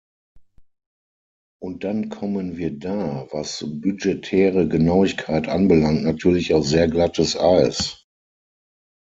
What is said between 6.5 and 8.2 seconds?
auf sehr glattes Eis.